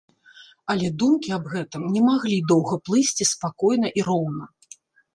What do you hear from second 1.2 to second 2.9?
аб гэтым не маглі доўга